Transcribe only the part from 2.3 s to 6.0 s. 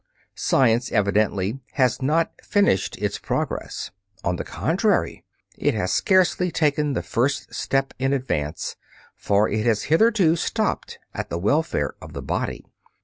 finished its progress. On the contrary, it has